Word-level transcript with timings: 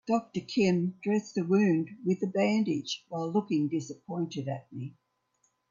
Doctor 0.07 0.39
Kim 0.41 0.95
dressed 1.03 1.35
the 1.35 1.45
wound 1.45 1.89
with 2.03 2.23
a 2.23 2.25
bandage 2.25 3.05
while 3.07 3.31
looking 3.31 3.67
disappointed 3.69 4.47
at 4.47 4.73
me. 4.73 4.95